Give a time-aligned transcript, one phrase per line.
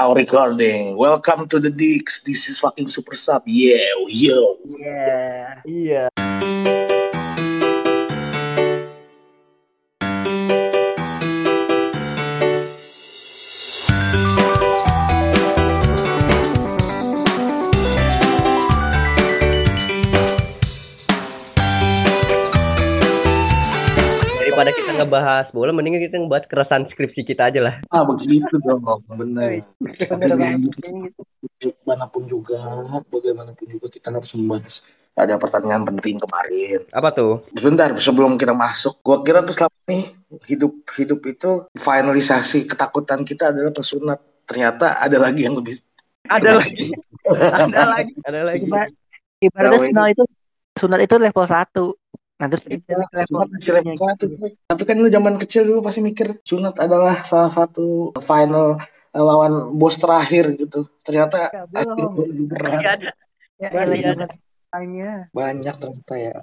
[0.00, 0.96] now recording.
[0.96, 2.22] Welcome to the Dicks.
[2.24, 3.42] This is fucking super sub.
[3.44, 4.56] Yeah, yo.
[4.64, 5.60] Yeah.
[5.68, 6.08] Iya.
[25.00, 27.74] Ngebahas bola, mendingan kita ngebahas keresahan skripsi kita aja lah.
[27.88, 29.64] Ah begitu dong, bener.
[29.80, 30.70] Banget.
[31.40, 32.60] Bagaimanapun juga,
[33.08, 34.74] bagaimanapun juga kita harus membahas.
[35.18, 36.86] Ada pertanyaan penting kemarin.
[36.94, 37.44] Apa tuh?
[37.52, 43.50] Sebentar, sebelum kita masuk, gua kira tuh selama ini hidup hidup itu finalisasi ketakutan kita
[43.50, 44.22] adalah pesunat.
[44.46, 45.76] Ternyata ada lagi yang lebih.
[46.30, 46.94] Ada lagi.
[47.68, 48.12] Ada lagi.
[48.26, 48.64] Ada lagi.
[48.66, 48.90] Ibarat,
[49.44, 50.24] ibaratnya sunat itu
[50.80, 51.99] sunat itu level 1.
[52.40, 54.26] Nah, terus Itu itu gitu.
[54.64, 58.80] Tapi kan lu zaman kecil dulu pasti mikir sunat adalah salah satu final
[59.12, 60.88] eh, lawan bos terakhir gitu.
[61.04, 62.48] Ternyata Ya, belum.
[62.48, 62.80] berat.
[62.80, 63.10] Ada.
[63.60, 64.26] Ya, Masih elah, ada.
[64.70, 65.10] tanya.
[65.30, 66.34] Banyak ternyata ya.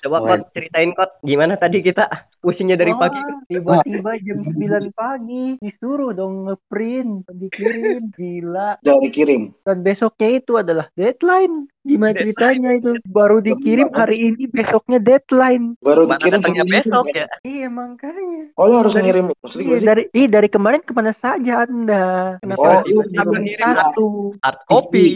[0.00, 0.28] Coba Wah.
[0.36, 2.04] kot ceritain kot gimana tadi kita
[2.36, 3.20] pusingnya dari Wah, pagi.
[3.48, 8.76] tiba-tiba jam 9 pagi disuruh dong ngeprint, dikirim, gila.
[8.76, 9.56] Udah dikirim.
[9.62, 11.64] Dan besoknya itu adalah deadline.
[11.80, 12.20] Gimana Deadline.
[12.36, 12.90] ceritanya itu?
[13.08, 15.80] Baru dikirim hari ini, besoknya deadline.
[15.80, 16.70] Baru Mana dikirim hari ini.
[16.70, 17.26] besok ya?
[17.40, 18.42] Iya makanya.
[18.54, 19.24] Oh lu harus Dari- ngirim.
[19.32, 22.36] Maksudnya Iya dari ih, dari kemarin ke mana saja anda?
[22.38, 24.06] Kenapa Oh, iya, ngirim satu
[24.38, 25.06] Hard copy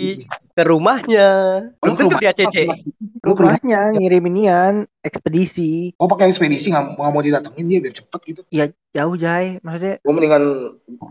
[0.50, 1.28] ke rumahnya.
[1.78, 2.56] Belum Lu tentu rumah- via CC.
[2.64, 7.94] Lu ke rumah- rumahnya ngirim inian ekspedisi Oh pakai ekspedisi nggak mau didatengin dia biar
[7.94, 8.40] cepet gitu.
[8.90, 10.42] jauh jay maksudnya Gue mendingan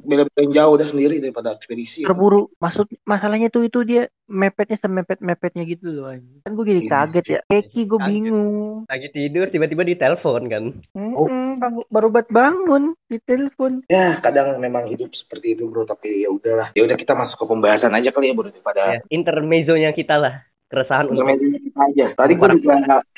[0.01, 2.01] bela-belain jauh udah sendiri daripada ekspedisi.
[2.01, 6.39] terburu maksud masalahnya tuh itu dia mepetnya semepet mepetnya gitu loh anjing.
[6.41, 6.89] kan gue jadi Iya.
[6.89, 10.63] kaget ya keki gue bingung Lagi tidur tiba-tiba ditelepon kan.
[10.95, 11.27] Oh.
[11.27, 15.83] Mm-mm, bang- baru buat bangun di telepon Ya kadang memang hidup seperti itu bro.
[15.83, 16.71] Tapi ya udahlah.
[16.71, 20.33] Ya udah kita masuk ke pembahasan aja kali ya bro daripada Ya, intermezzonya kita lah.
[20.73, 22.05] Keresahan untuk kita aja.
[22.17, 22.73] Tadi gue juga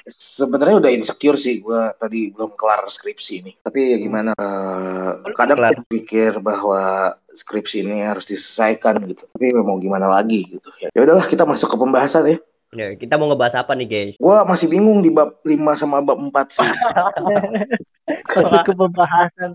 [0.06, 1.64] sebenarnya udah insecure sih.
[1.64, 3.52] Gue tadi belum kelar skripsi ini.
[3.64, 4.36] Tapi ya gimana?
[4.36, 5.74] eh, Belum kadang kelar.
[5.88, 9.24] pikir bahwa skripsi ini harus diselesaikan gitu.
[9.32, 10.68] Tapi mau gimana lagi gitu.
[10.84, 12.38] Ya ya udahlah kita masuk ke pembahasan ya.
[12.76, 14.14] Ya, kita mau ngebahas apa nih guys?
[14.20, 16.68] Gue masih bingung di bab 5 sama bab 4 sih.
[18.36, 19.50] masuk ke pembahasan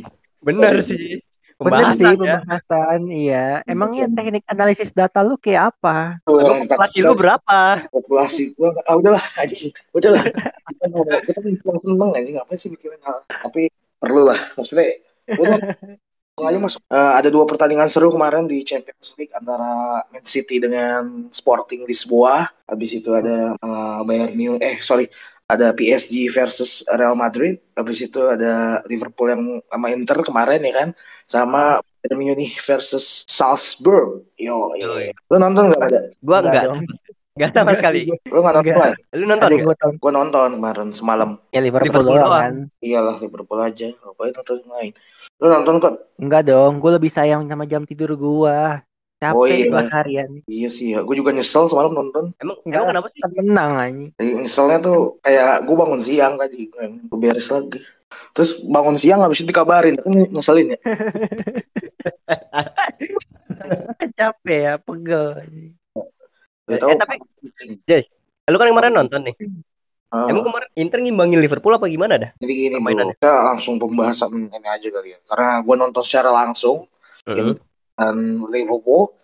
[0.46, 1.24] Bener sih.
[1.56, 2.36] Bener sih Pembahasan ya.
[2.44, 3.00] pembahasan.
[3.08, 3.44] Iya.
[3.64, 6.20] Emangnya teknik analisis data lu kayak apa?
[6.28, 7.60] Populasi lu berapa?
[7.88, 9.56] populasi gue ah udahlah aja
[9.96, 10.24] udahlah.
[10.68, 13.24] Kita ngomong kita seneng seneng aja ngapain sih mikirin hal?
[13.24, 15.00] Tapi perlu lah maksudnya
[15.32, 15.56] udah
[16.36, 21.32] aja masuk Eh, ada dua pertandingan seru kemarin di Champions League antara Man City dengan
[21.32, 22.44] Sporting Lisboa.
[22.68, 25.08] Habis itu ada eh, Bayern Munich eh sorry
[25.46, 30.88] ada PSG versus Real Madrid habis itu ada Liverpool yang sama Inter kemarin ya kan?
[31.30, 34.26] Sama Bayern Munich versus Salzburg.
[34.34, 34.98] Yo, yo.
[34.98, 35.14] Yoi.
[35.14, 36.00] lu nonton gak ada?
[36.18, 36.98] Gua Enggak enggak.
[37.36, 38.00] Enggak sama sekali.
[38.10, 38.80] lu nggak nonton Enggak.
[38.82, 40.48] lah Lu nonton gue tahun gue nonton.
[40.58, 41.30] Kemarin semalam.
[41.54, 42.54] Ya Liverpool, Liverpool doang kan?
[42.82, 43.86] Iyalah Liverpool aja.
[43.92, 44.92] Ngapain nonton yang lain?
[45.38, 48.80] Lu nonton kok enggak dong gue lebih sayang sama jam tidur gua
[49.16, 49.66] capek Oh, iya.
[49.72, 52.84] gua harian iya sih ya gue juga nyesel semalam nonton Emang Enggak.
[52.92, 53.20] kenapa sih?
[53.24, 57.80] kan menang anjing Jadi nyeselnya tuh kayak gue bangun siang tadi kan gue beres lagi
[58.36, 60.78] terus bangun siang habis itu dikabarin kan ngeselin ya
[64.16, 65.26] capek ya pegel
[66.66, 67.22] Eh, tapi
[68.46, 69.34] lu kan kemarin nonton nih.
[70.10, 72.30] Ah, Emang kemarin Inter ngimbangin Liverpool apa gimana dah?
[72.38, 76.86] jadi gini bro kita langsung pembahasan ini aja kali ya karena gue nonton secara langsung
[77.26, 77.58] Heeh.
[77.96, 79.16] Dan Liverpool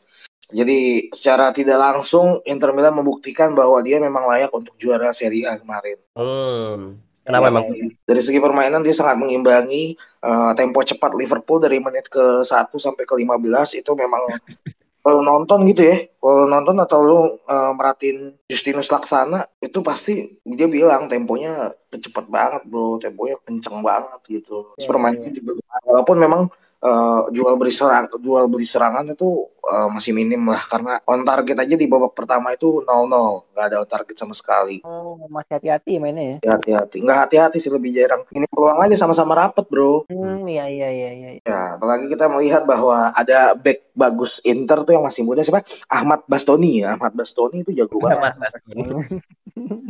[0.53, 5.57] jadi secara tidak langsung Inter Milan membuktikan bahwa dia memang layak untuk juara Serie A
[5.57, 7.01] kemarin Hmm.
[7.23, 7.65] Kenapa Ya, emang?
[8.03, 12.51] Dari segi permainan dia sangat mengimbangi eh, tempo cepat Liverpool dari menit ke 1
[12.83, 14.23] sampai ke 15 itu memang
[15.03, 20.67] kalau nonton gitu ya, kalau nonton atau lu eh, merhatiin Justinus Laksana itu pasti dia
[20.67, 24.75] bilang temponya cepat banget bro, temponya kenceng banget gitu.
[24.79, 26.43] Ya, permainannya juga walaupun memang
[26.83, 31.57] eh, jual beli serang jual beli serangan itu eh, masih minim lah karena on target
[31.57, 34.83] aja di babak pertama itu 0-0, nggak ada on target sama sekali.
[34.83, 36.97] oh masih hati-hati mainnya ya Ya, hati-hati.
[37.01, 38.27] Nggak hati-hati sih lebih jarang.
[38.29, 40.05] Ini peluang aja sama-sama rapet, bro.
[40.11, 44.93] hmm iya iya iya iya Ya, apalagi kita melihat bahwa ada back bagus Inter tuh
[44.93, 45.63] yang masih muda siapa?
[45.87, 46.99] Ahmad Bastoni ya.
[46.99, 48.35] Ahmad Bastoni itu jago banget.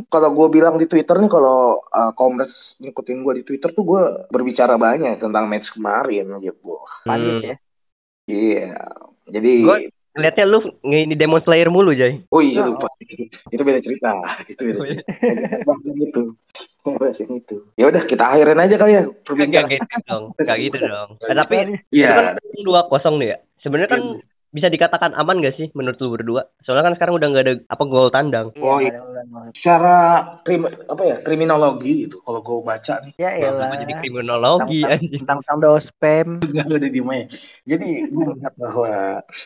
[0.05, 4.01] Kalau gue bilang di Twitter nih, kalau uh, Comrades ngikutin gue di Twitter tuh gue
[4.27, 6.77] berbicara banyak tentang match kemarin gitu.
[7.03, 7.45] Lanjut Hmm.
[7.45, 7.55] ya
[8.23, 8.71] Iya.
[9.25, 12.21] Jadi, Gua- Lihatnya lu ini Demon Slayer mulu, Jay.
[12.29, 12.69] oh iya Ya.
[12.69, 12.85] lupa.
[13.49, 14.13] itu beda cerita.
[14.45, 15.01] Itu beda cerita.
[15.65, 16.21] Bahasin itu.
[16.85, 17.55] Bahasin itu.
[17.73, 19.69] Ya udah kita akhirin aja kali ya Enggak perbincangan.
[19.73, 20.23] gitu dong.
[20.37, 21.09] Enggak gitu dong.
[21.19, 21.53] Eh, tapi
[21.89, 22.09] Iya.
[22.13, 23.37] itu kan 2-0 nih ya.
[23.57, 24.03] Sebenarnya kan
[24.53, 26.41] bisa dikatakan aman gak sih menurut lu berdua?
[26.61, 28.53] Soalnya kan sekarang udah nggak ada apa gol tandang.
[28.61, 29.49] Oh, iya, iya.
[29.57, 29.97] Secara
[30.45, 32.21] krim, apa ya kriminologi gitu.
[32.21, 33.81] Kalau gue baca nih, Ya elah.
[33.81, 35.21] jadi kriminologi Tentang- anjing?
[35.25, 36.27] Tentang-tentang do spam.
[36.53, 37.25] nggak ada di ya.
[37.65, 38.91] Jadi gue melihat bahwa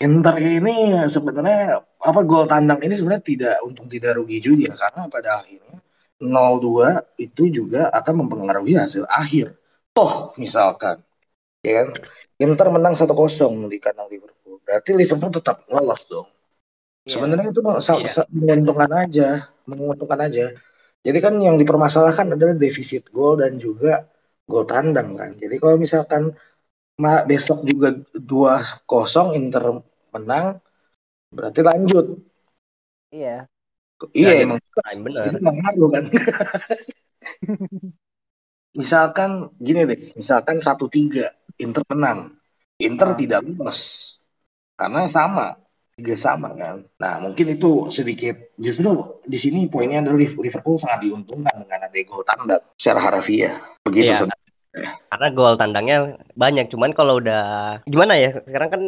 [0.04, 0.76] Inter ini
[1.08, 1.62] sebenarnya
[2.04, 5.80] apa gol tandang ini sebenarnya tidak untung tidak rugi juga karena pada akhirnya
[6.20, 9.56] 0-2 itu juga akan mempengaruhi hasil akhir.
[9.96, 11.00] Toh misalkan
[11.64, 11.88] ya kan
[12.38, 13.08] Inter menang 1-0
[13.72, 14.37] di kandang Liverpool.
[14.68, 16.28] Berarti Liverpool tetap lolos dong.
[17.08, 17.12] Iya.
[17.16, 19.28] Sebenarnya itu sa- menguntungkan aja,
[19.64, 20.46] menguntungkan aja.
[21.06, 24.04] Jadi kan yang dipermasalahkan adalah defisit gol dan juga
[24.44, 25.32] gol tandang kan.
[25.40, 26.36] Jadi kalau misalkan
[27.00, 29.64] ma- besok juga 2-0 Inter
[30.16, 30.60] menang,
[31.32, 32.06] berarti lanjut.
[33.12, 33.48] Iya.
[34.14, 34.60] Iya Ya, emang
[35.02, 35.34] bener.
[35.34, 36.04] itu emang ngaruh kan.
[38.78, 42.36] misalkan gini deh, misalkan 1-3 Inter menang.
[42.78, 43.18] Inter Ah.
[43.18, 43.82] tidak lolos.
[44.78, 45.58] Karena sama,
[45.98, 46.86] tiga sama kan.
[47.02, 51.98] Nah, mungkin itu sedikit justru di sini poinnya adalah Liv- Liverpool sangat diuntungkan dengan ada
[52.06, 53.58] gol tandang secara harafiah.
[53.82, 54.18] Begitu Iya.
[54.22, 54.30] Sob.
[55.10, 55.98] Karena gol tandangnya
[56.38, 56.70] banyak.
[56.70, 58.38] Cuman kalau udah gimana ya?
[58.46, 58.82] Sekarang kan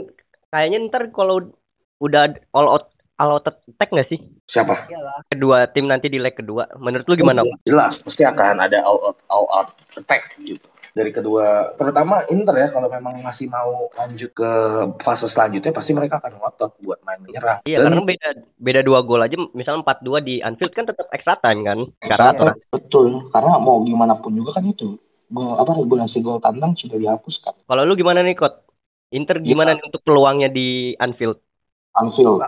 [0.54, 1.50] kayaknya ntar kalau
[1.98, 4.22] udah all out all out attack nggak sih?
[4.46, 4.86] Siapa?
[4.86, 5.26] Iyalah.
[5.34, 6.70] Kedua tim nanti di leg kedua.
[6.78, 7.42] Menurut lu gimana?
[7.66, 10.69] Jelas, pasti akan ada all out, all out attack gitu.
[11.00, 14.52] Dari kedua, terutama Inter ya, kalau memang masih mau lanjut ke
[15.00, 17.64] fase selanjutnya, pasti mereka akan ngotot buat main menyerang.
[17.64, 18.30] Iya, Dan karena beda
[18.60, 19.40] beda dua gol aja.
[19.56, 21.80] Misalnya 4-2 di Anfield kan tetap extra time kan?
[22.04, 22.52] Extra rata.
[22.52, 25.00] time, betul, karena mau gimana pun juga kan itu
[25.32, 27.56] gol apa regulasi gol tandang sudah dihapuskan.
[27.64, 28.68] Kalau lu gimana nih, Kot?
[29.16, 29.56] Inter Iya.
[29.56, 31.40] gimana nih untuk peluangnya di Anfield?
[31.96, 32.44] Anfield,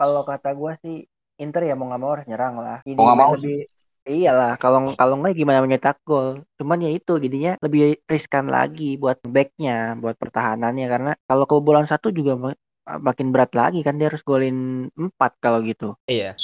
[0.00, 1.04] Kalau kata gua sih
[1.38, 2.78] Inter ya mau nggak mau harus nyerang lah.
[2.82, 3.30] Jadi Mau nggak mau.
[3.36, 3.58] lebih
[4.04, 6.44] Iyalah, kalau kalau nggak gimana menyetak gol.
[6.60, 12.12] Cuman ya itu jadinya lebih riskan lagi buat backnya, buat pertahanannya karena kalau kebobolan satu
[12.12, 12.60] juga ma-
[13.00, 15.96] makin berat lagi kan dia harus golin empat kalau gitu.
[16.04, 16.36] Iya.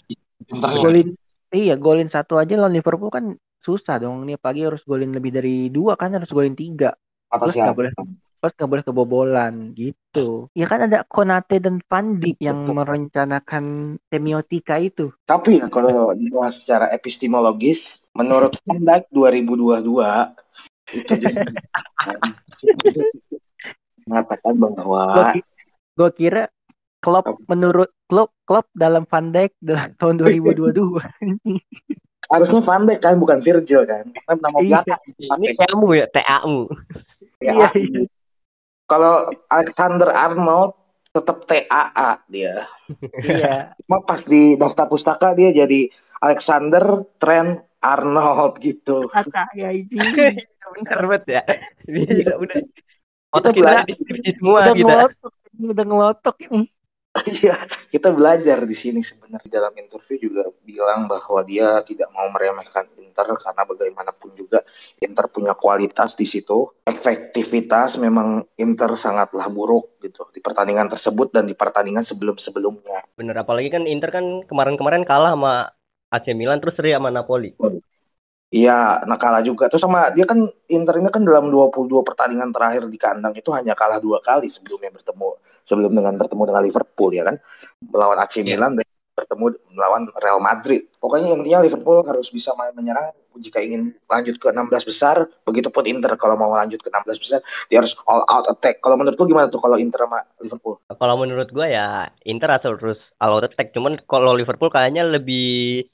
[0.48, 1.12] Golin
[1.52, 5.68] iya golin satu aja lawan Liverpool kan susah dong nih pagi harus golin lebih dari
[5.68, 6.96] dua kan harus golin tiga
[7.28, 7.78] atas terus nggak siapa?
[7.78, 7.92] boleh
[8.40, 12.74] terus nggak boleh kebobolan gitu ya kan ada Konate dan Van Dijk yang Betul.
[12.80, 13.64] merencanakan
[14.08, 21.30] semiotika itu Tapi ya, kalau dibahas secara epistemologis, menurut Van Dijk 2022 itu dia
[24.08, 25.36] mengatakan bahwa
[25.94, 26.48] gue kira
[27.00, 30.96] Klopp menurut Klopp Klopp dalam Van Dijk dalam tahun 2022
[32.30, 34.80] harusnya Van Dijk kan bukan Virgil kan, karena nama Iya.
[34.80, 36.60] belakang Ini TAmu ya, TAmu.
[37.42, 37.52] ya.
[37.52, 38.02] Iya, iya.
[38.90, 40.74] Kalau Alexander Arnold
[41.10, 42.66] tetap TAA dia.
[43.22, 45.86] iya Cuma pas di daftar pustaka dia jadi
[46.18, 49.06] Alexander Trent Arnold gitu.
[49.06, 49.94] kata ya ini
[50.70, 51.42] Bener banget ya.
[51.90, 52.34] Iya.
[52.38, 52.58] udah.
[53.30, 54.86] Otak kita deskripsi semua udah kita.
[54.86, 56.66] ngelotok udah ngelotok ini
[57.26, 57.58] Iya,
[57.90, 62.86] kita belajar di sini sebenarnya Di dalam interview juga bilang bahwa dia tidak mau meremehkan
[63.20, 64.64] Inter karena bagaimanapun juga
[65.04, 66.72] Inter punya kualitas di situ.
[66.88, 73.04] Efektivitas memang Inter sangatlah buruk gitu di pertandingan tersebut dan di pertandingan sebelum-sebelumnya.
[73.16, 75.68] Bener apalagi kan Inter kan kemarin-kemarin kalah sama
[76.10, 77.54] AC Milan terus seri sama Napoli.
[78.50, 79.70] Iya, nah kalah juga.
[79.70, 83.78] Terus sama dia kan Inter ini kan dalam 22 pertandingan terakhir di kandang itu hanya
[83.78, 87.38] kalah dua kali sebelumnya bertemu sebelum dengan bertemu dengan Liverpool ya kan.
[87.78, 88.58] Melawan AC Iya.
[88.58, 88.89] Milan dan
[89.20, 89.44] bertemu
[89.76, 90.88] melawan Real Madrid.
[90.96, 95.28] Pokoknya intinya Liverpool harus bisa main menyerang jika ingin lanjut ke 16 besar.
[95.44, 98.80] Begitupun Inter kalau mau lanjut ke 16 besar dia harus all out attack.
[98.80, 100.80] Kalau menurut lu gimana tuh kalau Inter sama Liverpool?
[100.88, 101.86] Kalau menurut gua ya
[102.24, 103.76] Inter asal terus all out attack.
[103.76, 105.84] Cuman kalau Liverpool kayaknya lebih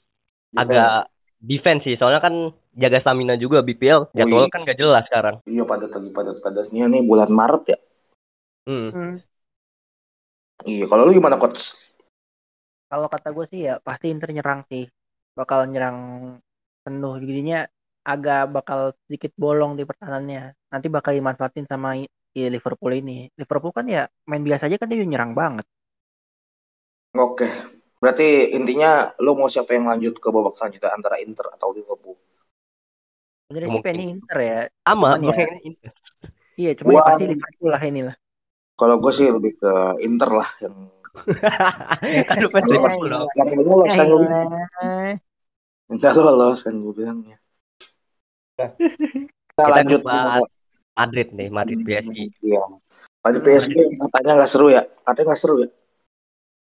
[0.55, 1.95] agak defense sih.
[1.99, 4.13] Soalnya kan jaga stamina juga BPL.
[4.13, 5.41] Jadwal kan gak jelas sekarang.
[5.45, 7.79] Iya padat lagi padat padatnya nih bulan Maret ya.
[8.67, 8.89] Hmm.
[8.91, 9.13] Hmm.
[10.65, 11.86] Iya, kalau lu gimana coach?
[12.91, 14.83] Kalau kata gue sih ya pasti Inter nyerang sih
[15.37, 15.97] bakal nyerang
[16.83, 17.67] penuh jadinya
[18.07, 22.07] agak bakal sedikit bolong di pertahanannya nanti bakal dimanfaatin sama i-
[22.39, 25.65] i Liverpool ini Liverpool kan ya main biasa aja kan dia nyerang banget
[27.17, 27.49] Oke.
[27.97, 32.13] Berarti intinya lu mau siapa yang lanjut ke babak selanjutnya antara Inter atau Liverpool?
[33.47, 33.95] sebenarnya sih Mungkin.
[33.95, 35.09] pengen Inter ya Sama.
[35.17, 35.91] Cuman ya- Inter.
[36.61, 38.15] iya cuma ya pasti Liverpool lah inilah
[38.77, 39.71] Kalau gue sih lebih ke
[40.05, 40.75] Inter lah yang
[42.31, 43.27] Aduh fans Liverpool loh.
[43.35, 44.49] yang nggak lolos kan gue bilang.
[45.87, 47.37] Nggak lolos kan gue bilangnya.
[48.57, 48.73] Kita
[49.57, 50.01] kita lanjut
[50.97, 52.17] Madrid nih, Madrid PSG.
[52.41, 52.61] Iya.
[53.21, 54.81] Lanjut PSG katanya nggak seru ya?
[55.05, 55.69] Katanya nggak seru ya?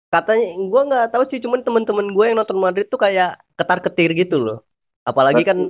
[0.07, 4.39] Katanya gua nggak tahu sih, cuman teman-teman gue yang nonton Madrid tuh kayak ketar-ketir gitu
[4.39, 4.63] loh.
[5.03, 5.67] Apalagi kan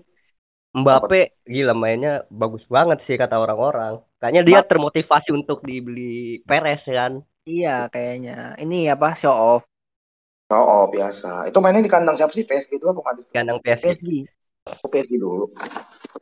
[0.78, 3.98] Mbappe gila mainnya bagus banget sih kata orang-orang.
[4.22, 7.26] Kayaknya dia termotivasi untuk dibeli Perez kan.
[7.52, 8.34] Iya kayaknya.
[8.64, 9.64] Ini apa show off
[10.48, 11.52] Oh, oh, biasa.
[11.52, 12.48] Itu mainnya di kandang siapa sih?
[12.48, 13.28] PSG dulu apa Madrid?
[13.36, 13.84] Kandang PSG.
[13.84, 14.10] PSG.
[14.84, 15.44] Oh, PSG dulu.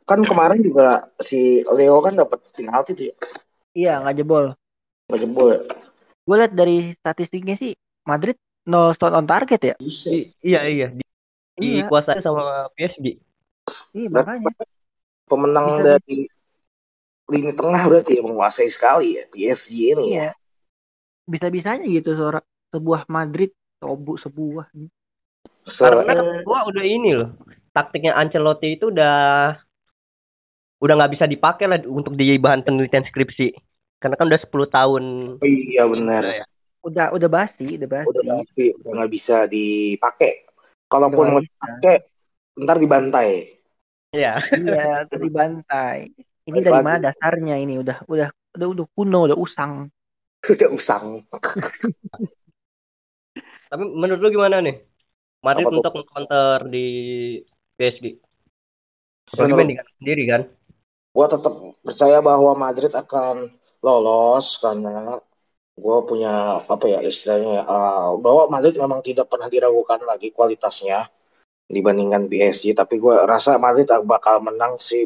[0.08, 3.14] Kan kemarin juga si Leo kan dapat penalti tuh ya.
[3.78, 4.44] Iya nggak jebol.
[5.06, 5.60] Nggak jebol ya.
[6.26, 7.72] Gue liat dari statistiknya sih
[8.10, 8.36] Madrid
[8.70, 9.74] no shot on target ya.
[10.10, 11.02] I- iya iya di,
[11.60, 11.86] Iya.
[11.86, 12.42] dikuasai sama
[12.74, 13.06] PSG.
[13.96, 14.50] Iya makanya.
[15.30, 16.16] pemenang Bisa- dari
[17.32, 20.28] lini tengah berarti ya menguasai sekali ya PSG ini ya.
[21.26, 23.50] Bisa-bisanya gitu seorang sebuah Madrid
[23.82, 24.66] sebu sebuah.
[25.66, 27.34] Se- Karena gua udah ini loh.
[27.74, 29.52] Taktiknya Ancelotti itu udah
[30.76, 33.52] udah nggak bisa dipakai lah untuk di bahan penelitian skripsi.
[33.98, 35.04] Karena kan udah 10 tahun.
[35.40, 36.22] Oh, iya benar.
[36.22, 36.46] Udah ya.
[36.86, 38.06] Udah udah basi, udah basi.
[38.06, 40.32] Udah pasti udah nggak bisa dipakai.
[40.86, 41.96] Kalaupun mau dipakai,
[42.62, 43.30] ntar dibantai.
[44.14, 44.38] Iya.
[44.54, 46.14] Iya, dibantai.
[46.46, 49.90] Ini dari mana dasarnya ini udah udah udah udah kuno, udah usang.
[50.46, 51.26] Udah usang.
[53.70, 54.78] Tapi menurut lu gimana nih?
[55.42, 56.86] Madrid untuk counter di
[57.76, 58.04] PSG.
[59.34, 60.42] Apalagi Menurut- main di kandang sendiri kan?
[61.16, 63.48] Gua tetap percaya bahwa Madrid akan
[63.80, 65.16] lolos karena
[65.76, 71.04] gue punya apa ya istilahnya ya, eh, bahwa Madrid memang tidak pernah diragukan lagi kualitasnya
[71.68, 75.04] dibandingkan PSG tapi gue rasa Madrid bakal menang sih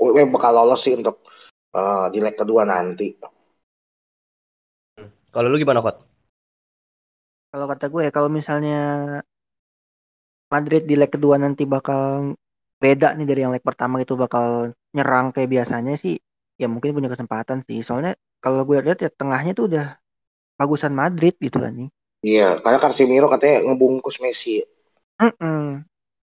[0.00, 1.24] eh, bakal lolos sih untuk
[1.72, 3.16] eh, di leg kedua nanti
[5.34, 5.96] Kalau lu gimana, Kot?
[7.50, 8.76] Kalau kata gue ya kalau misalnya
[10.52, 12.32] Madrid di leg kedua nanti bakal
[12.80, 16.16] beda nih dari yang leg pertama itu bakal nyerang kayak biasanya sih
[16.56, 19.86] ya mungkin punya kesempatan sih soalnya kalau gue lihat ya tengahnya tuh udah
[20.58, 21.88] bagusan Madrid gitu kan nih
[22.30, 24.54] iya karena Casemiro katanya ngebungkus Messi
[25.18, 25.82] Mm-mm.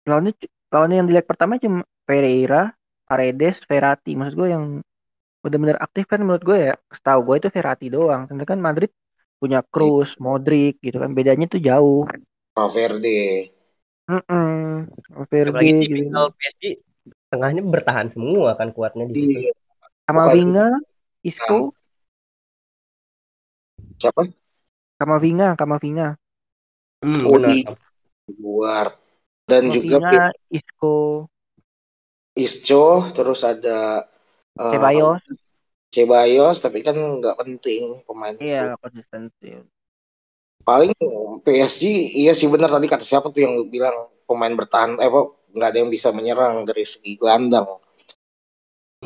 [0.08, 0.34] lawannya
[0.72, 2.72] lawannya yang di leg pertama cuma Pereira
[3.08, 4.66] Paredes Verratti maksud gue yang
[5.44, 6.74] benar-benar aktif kan menurut gue ya.
[6.98, 8.22] Setahu gue itu Verratti doang.
[8.30, 8.92] Sedangkan Madrid
[9.42, 11.12] punya Kroos Modric gitu kan.
[11.18, 12.04] Bedanya tuh jauh.
[12.56, 13.16] Valverde.
[15.48, 16.20] Apalagi Valverde di gitu.
[16.38, 16.64] PSG
[17.32, 19.38] tengahnya bertahan semua kan kuatnya di situ.
[19.38, 19.52] iya
[20.08, 20.68] Kamavinga,
[21.40, 21.58] Nah.
[21.58, 21.74] Isco,
[24.00, 24.24] siapa?
[25.00, 26.08] Kamavinga, Kamavinga,
[27.04, 27.56] Hmm, Oh, benar.
[27.56, 27.66] di-
[28.42, 28.88] luar
[29.50, 31.30] dan juga Kamavinga, Isco,
[32.46, 32.84] Isco
[33.16, 33.78] terus ada
[34.60, 35.24] eh, Ceballos.
[35.94, 39.48] Ceballos tapi kan nggak penting pemain itu Iya, konsistensi.
[40.68, 40.92] paling
[41.46, 41.84] PSG
[42.22, 43.96] iya sih benar tadi kata siapa tuh yang bilang
[44.30, 45.10] pemain bertahan eh
[45.56, 47.68] nggak ada yang bisa menyerang dari segi gelandang.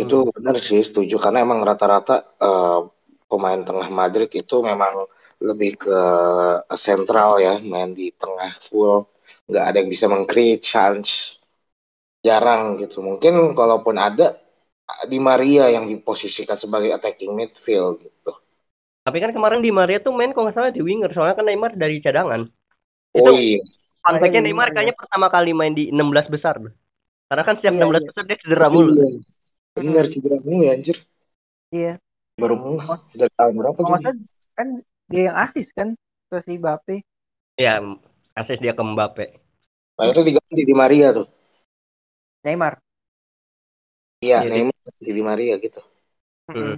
[0.04, 1.16] Itu benar sih setuju.
[1.24, 2.16] Karena emang rata-rata
[2.48, 2.80] eh,
[3.30, 4.94] pemain tengah Madrid itu memang
[5.48, 5.98] lebih ke
[6.86, 8.96] sentral ya main di tengah full.
[9.50, 11.12] Nggak ada yang bisa meng-create chance.
[12.28, 12.98] Jarang gitu.
[13.04, 14.28] Mungkin kalaupun ada
[15.12, 18.32] di Maria yang diposisikan sebagai attacking midfield gitu
[19.06, 21.72] Tapi kan kemarin di Maria tuh main kalau nggak salah di winger, soalnya kan Neymar
[21.76, 22.42] dari cadangan.
[23.14, 23.58] oh Itu iya
[24.22, 24.74] fact-nya Iya, Neymar iya.
[24.74, 26.56] kayaknya pertama kali main di 16 besar.
[26.64, 26.74] loh.
[27.30, 28.10] Karena kan setiap Iya, 16 iya.
[28.10, 28.94] besar dia cedera mulu.
[28.96, 29.08] Iya.
[29.78, 30.98] bener cedera mulu ya anjir
[31.72, 32.00] Iya.
[32.42, 34.10] baru ngeh dari tahun berapa gitu
[34.58, 34.68] kan
[35.12, 35.90] dia yang asis kan
[36.30, 37.06] ke si Bape.
[37.60, 37.72] Iya,
[38.40, 39.26] asis dia ke Mbappe.
[39.98, 41.26] nah itu diganti di Maria tuh
[42.44, 42.80] Neymar.
[44.24, 44.73] iya Iya, Neymar
[45.06, 45.80] di Di Maria gitu
[46.48, 46.76] Hmm.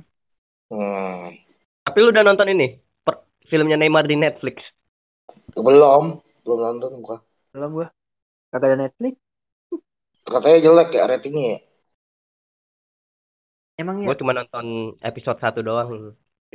[0.71, 1.37] hmm.
[1.85, 2.67] Tapi lu udah nonton ini?
[3.05, 4.57] Per- filmnya Neymar di Netflix.
[5.65, 6.03] belum
[6.45, 7.19] belum nonton bukan
[7.53, 7.87] Belum gua.
[8.51, 9.15] Kagak ada Netflix.
[10.31, 11.57] katanya jelek ya ratingnya ya
[13.77, 14.09] Emang ya.
[14.09, 14.65] Gue cuma nonton
[15.09, 15.89] episode 1 doang.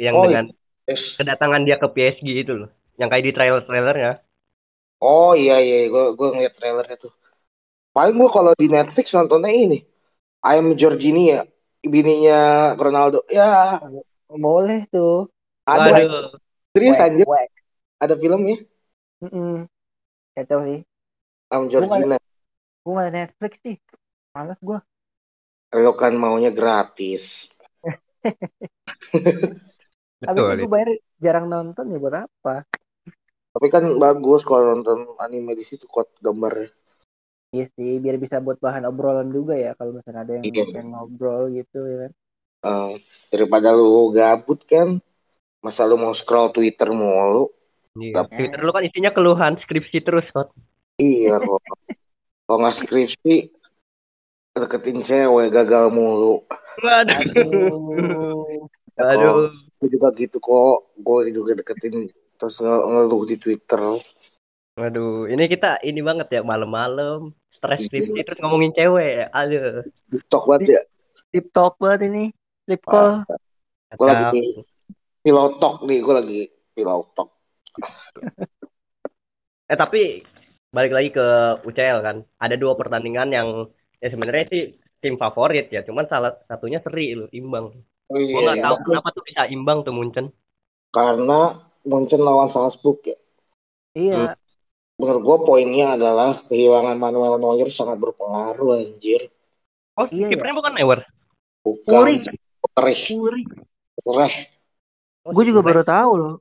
[0.04, 0.44] Yang Oh, dengan
[0.88, 1.18] Yes.
[1.18, 2.70] kedatangan dia ke PSG itu loh.
[3.00, 4.10] Yang kayak di trailer-trailernya.
[5.12, 7.12] Oh iya iya, gue gue ngeliat trailernya tuh.
[7.96, 9.78] Paling gue kalau di Netflix nontonnya ini,
[10.40, 11.44] I Am Georginia,
[11.84, 13.20] bininya Ronaldo.
[13.28, 13.76] Ya
[14.30, 15.28] Boleh tuh.
[15.68, 16.32] ada Waduh.
[16.72, 17.48] serius Wek, anjir, wek.
[18.00, 18.56] ada filmnya
[19.20, 19.68] Mm-mm.
[20.32, 20.80] Gak tau sih.
[21.52, 22.16] I Am Georgina.
[22.80, 23.76] Gua nggak ada Netflix sih.
[24.32, 24.78] Males gua.
[25.76, 27.52] Lo kan maunya gratis.
[30.24, 30.88] Itu gua bayar
[31.20, 32.64] jarang nonton ya buat apa?
[33.50, 36.72] Tapi kan bagus kalau nonton anime di situ kok gambarnya.
[37.50, 40.64] Iya sih, biar bisa buat bahan obrolan juga ya kalau misalnya ada yang, Iya.
[40.70, 42.12] yang ngobrol gitu ya kan.
[42.60, 42.92] Eh,
[43.34, 45.02] daripada lu gabut kan,
[45.58, 47.50] masa lu mau scroll Twitter mulu?
[47.98, 48.22] Iya.
[48.30, 50.54] Twitter lu kan isinya keluhan skripsi terus kok.
[51.02, 51.58] Iya kok.
[52.46, 53.50] Kalau nggak skripsi,
[54.54, 56.46] deketin cewek gagal mulu.
[56.78, 57.18] Waduh.
[57.18, 58.68] Aduh.
[59.00, 59.50] Aduh.
[59.80, 63.80] gue juga gitu kok gue juga deketin terus nge- ngeluh di Twitter
[64.76, 67.86] Waduh, ini kita ini banget ya malam-malam stres Iya.
[67.92, 69.28] skripsi terus ngomongin cewek.
[69.36, 69.84] Aduh.
[70.08, 70.82] TikTok banget ya
[71.38, 72.24] talk banget ini.
[72.66, 73.22] Deep call.
[73.90, 74.42] gue lagi
[75.26, 76.40] pilotok nih, gue lagi
[76.78, 77.28] pilotok.
[79.70, 80.22] eh tapi
[80.70, 81.26] balik lagi ke
[81.66, 82.16] UCL kan.
[82.38, 83.48] Ada dua pertandingan yang
[83.98, 84.62] ya sebenarnya sih
[85.02, 87.74] tim favorit ya, cuman salah satunya seri lu imbang.
[88.10, 88.66] Oh, iya, Gue nggak iya.
[88.66, 90.26] tahu kenapa tuh bisa imbang tuh Munchen.
[90.90, 93.18] Karena Munchen lawan Salzburg ya.
[93.90, 94.38] Iya,
[95.00, 99.32] Menurut gue poinnya adalah kehilangan Manuel Neuer sangat berpengaruh anjir.
[99.96, 101.00] Oh, Iya, kipernya bukan Neuer.
[101.64, 102.14] Bukan Uri.
[102.76, 103.42] Reh, Uri.
[104.04, 104.36] Reh.
[105.24, 106.34] Oh, Gue juga baru tahu loh.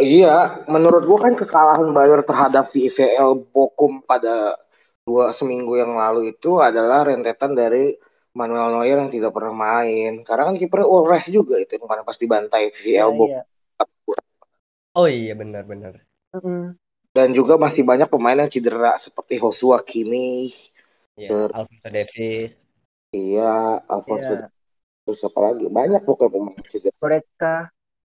[0.00, 4.56] Iya, menurut gue kan kekalahan Bayer terhadap VfL Bochum pada
[5.04, 7.92] dua seminggu yang lalu itu adalah rentetan dari
[8.32, 10.24] Manuel Neuer yang tidak pernah main.
[10.24, 13.36] Karena kan kipernya Ulreich juga itu karena pas dibantai VfL Bochum.
[13.36, 13.42] Iya.
[14.96, 16.00] Oh iya benar-benar.
[16.32, 16.87] Mm-mm.
[17.18, 20.70] Dan juga masih banyak pemain yang cedera seperti Joshua Kimmich,
[21.18, 22.54] Iya, Alfonso Davies.
[23.10, 24.46] iya, Alfonso Iya.
[25.02, 25.66] terus apa lagi?
[25.66, 26.94] Banyak pokoknya pemain yang cedera.
[27.02, 27.54] Goretzka.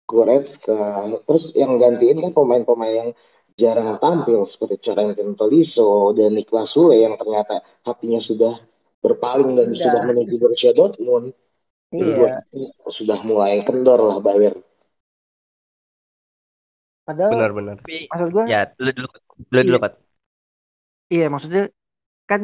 [0.04, 0.82] Goretzka.
[1.24, 3.10] Terus yang gantiin kan pemain-pemain yang
[3.56, 8.60] jarang tampil seperti Corentin Tolisso dan Niklas Sule yang ternyata hatinya sudah
[9.00, 9.80] berpaling dan Sudah.
[9.88, 11.32] sudah menuju Borussia Dortmund.
[11.96, 12.44] Jadi Iya.
[12.92, 14.67] sudah mulai kendor lah Bayer.
[17.08, 17.78] Padahal Benar-benar.
[17.82, 19.08] Tapi maksud gue, ya dulu dulu
[19.52, 19.94] dulu dulu Pat.
[21.14, 21.62] iya maksudnya
[22.30, 22.42] kan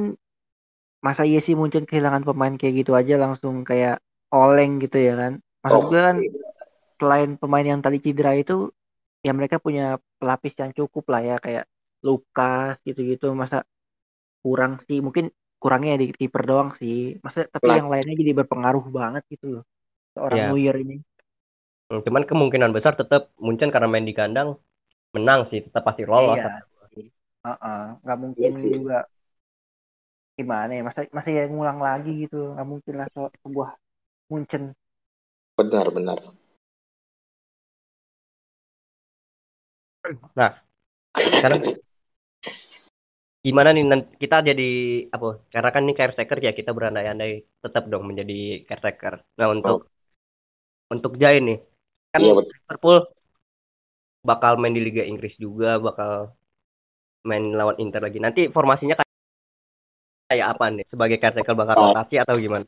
[1.05, 3.93] masa iya sih mungkin kehilangan pemain kayak gitu aja langsung kayak
[4.35, 5.33] oleng gitu ya kan.
[5.63, 6.17] Maksud Oh, gue kan
[6.99, 8.53] selain pemain yang tadi cedera itu
[9.25, 9.83] ya mereka punya
[10.19, 11.65] pelapis yang cukup lah ya kayak
[12.07, 13.57] Lukas gitu-gitu masa
[14.43, 15.25] kurang sih mungkin
[15.61, 17.77] kurangnya di kiper doang sih masa tapi Lah.
[17.79, 19.63] yang lainnya jadi berpengaruh banget gitu loh
[20.15, 20.47] seorang Ya.
[20.49, 20.95] Neuer ini
[22.05, 24.49] Cuman kemungkinan besar tetap Munchen karena main di kandang
[25.15, 26.37] menang sih, tetap pasti lolos.
[26.39, 26.49] Iya.
[27.45, 28.71] Heeh, nggak mungkin Iya sih.
[28.77, 28.97] juga
[30.37, 33.69] gimana ya masa masa ya ngulang lagi gitu nggak mungkin lah se- sebuah
[34.31, 34.63] Munchen
[35.57, 36.19] benar-benar.
[41.15, 41.61] Sekarang
[43.45, 43.83] gimana nih
[44.21, 44.63] kita jadi
[45.15, 45.27] apa?
[45.53, 47.31] Karena kan ini caretaker ya kita berandai-andai
[47.63, 48.33] tetap dong menjadi
[48.67, 49.13] caretaker.
[49.39, 49.77] Nah untuk
[50.93, 51.57] untuk Jai nih
[52.13, 52.53] kan Iya, betul.
[52.53, 52.97] Liverpool
[54.23, 56.31] bakal main di Liga Inggris juga, bakal
[57.25, 58.21] main lawan Inter lagi.
[58.21, 59.11] Nanti formasinya kayak
[60.31, 60.85] kayak apa nih?
[60.87, 61.83] Sebagai caretaker bakal Oh.
[61.91, 62.65] rotasi atau gimana?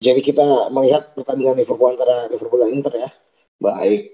[0.00, 3.10] Jadi kita melihat pertandingan Liverpool antara Liverpool dan Inter ya.
[3.60, 4.12] Baik.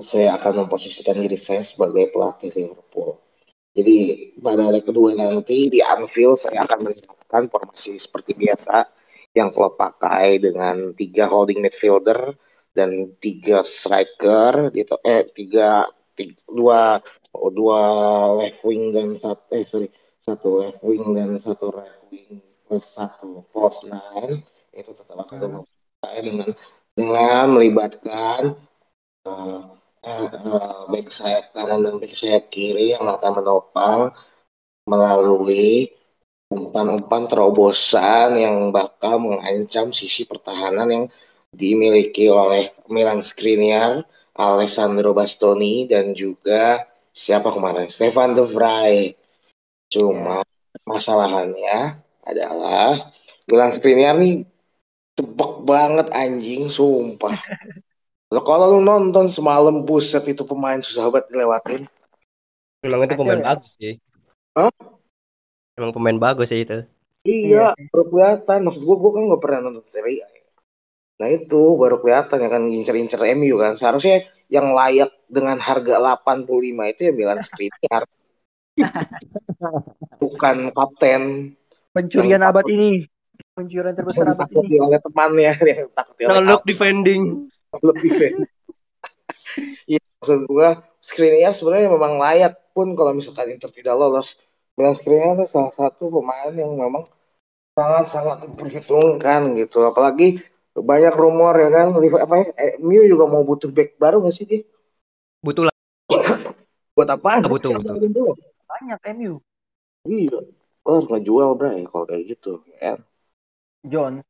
[0.00, 3.20] Saya akan memposisikan diri saya sebagai pelatih Liverpool.
[3.70, 3.96] Jadi
[4.42, 8.90] pada leg kedua nanti di Anfield saya akan menyiapkan formasi seperti biasa
[9.30, 12.34] yang telah pakai dengan tiga holding midfielder
[12.76, 16.80] dan tiga striker gitu eh tiga, tiga dua
[17.34, 17.80] oh, dua
[18.38, 19.88] left wing dan satu eh sorry
[20.22, 25.66] satu left wing dan satu right wing plus satu false nine itu tetap akan
[26.00, 26.24] Hmm.
[26.24, 26.50] dengan
[26.96, 28.56] dengan melibatkan
[29.28, 29.62] eh,
[30.00, 34.00] eh, eh, back sayap kanan dan back sayap kiri yang akan menopang
[34.88, 35.92] melalui
[36.50, 41.04] umpan-umpan terobosan yang bakal mengancam sisi pertahanan yang
[41.50, 49.18] dimiliki oleh Milan Skriniar, Alessandro Bastoni dan juga siapa kemarin Stefan De Vrij.
[49.90, 50.46] Cuma
[50.86, 53.10] masalahannya adalah
[53.50, 54.46] Milan Skriniar nih
[55.18, 57.36] tebak banget anjing sumpah.
[58.30, 61.82] Lo kalau lu nonton semalam buset itu pemain susah banget dilewatin.
[62.86, 63.46] Memang itu pemain ya?
[63.52, 63.94] bagus sih.
[64.54, 64.72] Hah?
[65.74, 66.86] Emang pemain bagus sih itu.
[67.26, 68.64] Iya, baru kelihatan.
[68.64, 70.39] Maksud gue, gue kan nggak pernah nonton Serie A.
[71.20, 73.76] Nah itu baru kelihatan ya kan ngincer-incer MU kan.
[73.76, 76.48] Seharusnya yang layak dengan harga 85
[76.96, 78.08] itu ya Milan Skriniar.
[80.22, 81.52] Bukan kapten
[81.90, 83.04] pencurian abad ini
[83.52, 87.22] pencurian terbesar abad ini oleh temannya yang ditakuti oleh look defending.
[87.70, 88.34] lebih fan.
[89.86, 94.42] Iya, maksud gue Skriniar sebenarnya memang layak pun kalau misalkan Inter tidak lolos.
[94.74, 97.06] Milan Skriniar itu salah satu pemain yang memang
[97.78, 99.86] sangat-sangat diperhitungkan gitu.
[99.86, 100.42] Apalagi
[100.76, 104.34] banyak rumor ya kan, Liv- apa ya, eh, MU juga mau butuh back baru nggak
[104.34, 104.62] sih dia?
[105.42, 105.74] Butuh lah.
[106.96, 107.46] Buat apaan?
[107.46, 108.34] Ah, butuh, butuh.
[108.70, 109.42] banyak MU
[110.08, 110.38] Iya,
[110.86, 112.64] oh, harus ngejual bray kalau kayak gitu.
[112.80, 112.96] Ya.
[113.84, 114.24] John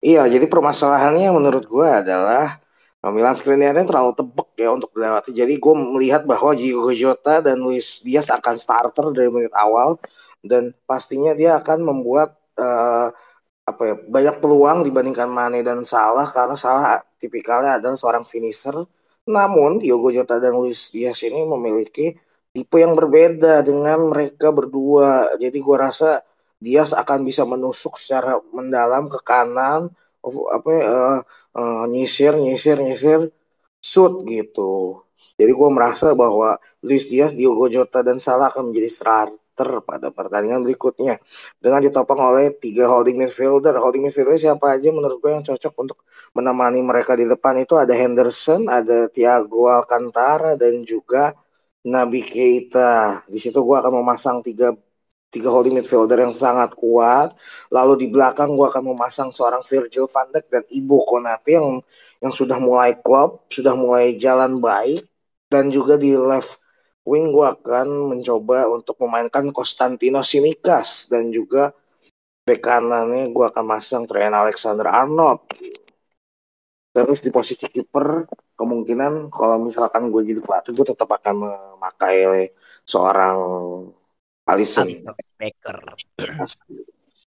[0.00, 2.56] Iya, jadi permasalahannya menurut gue adalah
[3.04, 5.30] uh, Milan Skriniarnya terlalu tebek ya untuk dilewati.
[5.36, 10.00] Jadi gue melihat bahwa Diego Jota dan Luis Diaz akan starter dari menit awal
[10.40, 13.12] dan pastinya dia akan membuat uh,
[13.70, 18.74] apa ya banyak peluang dibandingkan Mane dan Salah karena Salah tipikalnya adalah seorang finisher.
[19.30, 22.12] Namun Diogo Jota dan Luis Diaz ini memiliki
[22.50, 25.38] tipe yang berbeda dengan mereka berdua.
[25.38, 26.20] Jadi gue rasa
[26.60, 29.88] Diaz akan bisa menusuk secara mendalam ke kanan
[30.52, 31.18] apa uh,
[31.56, 33.32] uh, nyisir nyisir nyisir
[33.80, 35.04] shoot gitu.
[35.40, 38.92] Jadi gue merasa bahwa Luis Diaz, Diogo Jota dan Salah akan menjadi
[39.60, 41.20] starter pada pertandingan berikutnya
[41.60, 43.76] dengan ditopang oleh tiga holding midfielder.
[43.76, 45.98] Holding midfielder siapa aja menurut gue yang cocok untuk
[46.32, 51.36] menemani mereka di depan itu ada Henderson, ada Thiago Alcantara dan juga
[51.84, 53.24] Nabi Keita.
[53.28, 54.72] Di situ gue akan memasang tiga
[55.30, 57.36] tiga holding midfielder yang sangat kuat.
[57.68, 61.84] Lalu di belakang gue akan memasang seorang Virgil van Dijk dan Ibu Konate yang
[62.24, 65.04] yang sudah mulai klop, sudah mulai jalan baik.
[65.50, 66.62] Dan juga di left
[67.08, 71.72] wing gue akan mencoba untuk memainkan Konstantino Simikas dan juga
[72.44, 75.44] bek kanannya gue akan masang Trent Alexander Arnold.
[76.90, 78.26] Terus di posisi kiper
[78.58, 82.50] kemungkinan kalau misalkan gue jadi pelatih gue tetap akan memakai
[82.82, 83.38] seorang
[84.50, 85.06] Alisson.
[85.38, 85.78] Baker.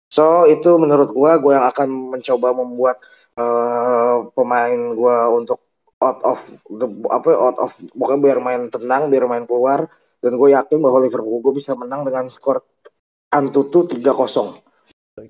[0.09, 2.97] So itu menurut gue gue yang akan mencoba membuat
[3.37, 5.68] uh, pemain gue untuk
[5.99, 6.39] out of
[6.71, 9.91] the apa out of bukan biar main tenang biar main keluar
[10.23, 12.63] dan gue yakin bahwa Liverpool gue bisa menang dengan skor
[13.31, 14.03] antutu 3-0.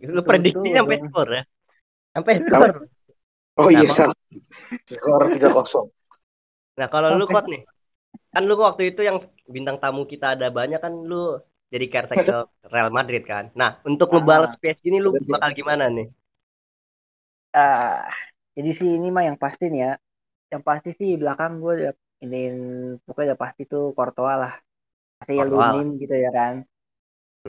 [0.09, 1.43] Lu prediksi sampai skor ya?
[2.17, 2.71] Sampai skor.
[3.59, 4.13] Oh iya, nah,
[4.87, 5.93] skor 3-0.
[6.79, 7.67] Nah, kalau lu kuat nih.
[8.33, 11.37] Kan lu waktu itu yang bintang tamu kita ada banyak kan lu
[11.69, 13.53] jadi caretaker Real Madrid kan.
[13.53, 14.61] Nah, untuk ngebalas ah.
[14.61, 16.09] PSG ini lu bakal gimana nih?
[17.53, 18.01] Ah, uh,
[18.57, 19.93] jadi sih ini mah yang pasti nih ya.
[20.49, 21.93] Yang pasti sih belakang gue udah
[22.25, 22.41] ini
[23.05, 24.55] pokoknya udah pasti tuh Courtois lah.
[25.19, 26.55] Pasti ya Lunin gitu ya kan.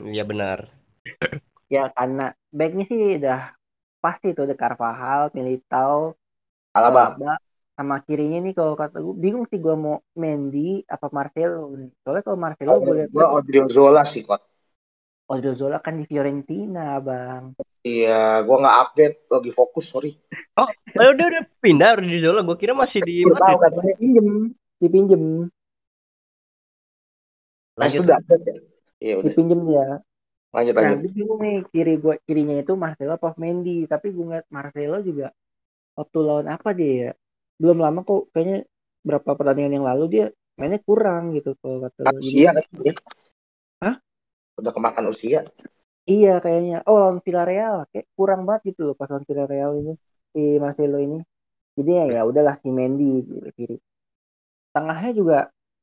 [0.00, 0.58] Iya benar.
[1.70, 3.54] ya karena backnya sih udah
[4.02, 6.18] pasti tuh ada Carvajal, Militao,
[6.74, 7.14] Alaba.
[7.14, 7.34] Alaba
[7.80, 11.72] sama kirinya nih kalau kata gue bingung sih gue mau Mendy apa Marcelo
[12.04, 14.44] soalnya kalau Marcelo gue lihat gue Odriozola sih kok
[15.32, 20.12] Odriozola kan di Fiorentina bang iya gue nggak update lagi fokus sorry
[20.60, 21.42] oh udah udah.
[21.60, 24.28] Pindah Odriozola gue kira masih di tahu katanya pinjem
[24.80, 25.22] dipinjem.
[27.76, 28.00] Lanjut.
[28.04, 28.16] Sudah.
[28.20, 28.56] Update ya
[29.00, 29.28] iya udah.
[29.28, 29.88] Dipinjem ya
[30.50, 31.14] lanjut nah, lanjut.
[31.14, 33.86] bingung nih kiri gue kirinya itu Marcelo apa Mendy.
[33.86, 35.30] Tapi gue ngeliat Marcelo juga
[35.94, 37.12] waktu lawan apa dia ya?
[37.60, 38.66] Belum lama kok kayaknya
[39.04, 40.26] berapa pertandingan yang lalu dia
[40.58, 42.64] mainnya kurang gitu kalau kata usia kan?
[43.80, 43.94] Hah?
[44.58, 45.46] Udah kemakan usia.
[46.08, 46.82] Iya kayaknya.
[46.88, 47.86] Oh lawan Villarreal.
[47.94, 49.94] Kayak kurang banget gitu loh pas lawan Villarreal ini
[50.32, 51.18] si Marcelo ini.
[51.78, 53.76] Jadi ya ya udahlah si Mendy kiri kiri.
[54.70, 55.38] Tengahnya juga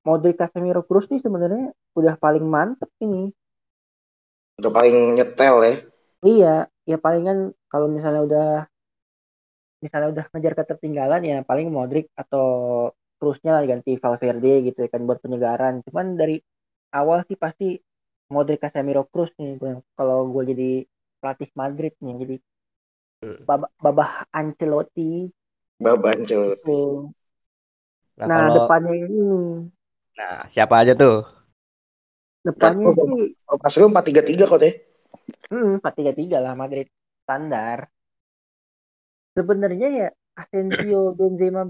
[0.07, 3.31] Modric Casemiro Cruz nih sebenarnya udah paling mantep ini.
[4.59, 5.73] Udah paling nyetel ya.
[6.23, 6.55] Iya,
[6.87, 8.47] ya paling kan kalau misalnya udah
[9.77, 12.47] misalnya udah ngejar ketertinggalan ya paling Modric atau
[13.21, 15.83] terusnya lah ganti Valverde gitu ya kan buat penyegaran.
[15.85, 16.39] Cuman dari
[16.93, 17.77] awal sih pasti
[18.31, 19.59] Modric Casemiro Cruz nih
[19.97, 20.71] kalau gue jadi
[21.19, 22.35] pelatih Madrid nih jadi.
[23.21, 25.29] Babah, babah Ancelotti.
[25.81, 26.61] Babah Ancelotti.
[26.61, 26.81] Gitu.
[28.17, 28.55] Nah, nah kalau...
[28.61, 29.21] depannya ini.
[30.17, 31.25] Nah siapa aja tuh?
[32.41, 33.33] Depannya nah, sih.
[33.45, 34.73] Pas empat tiga tiga kok deh.
[35.51, 36.87] Hmm empat tiga tiga lah Madrid
[37.27, 37.91] standar
[39.37, 41.69] sebenarnya ya Asensio, Benzema,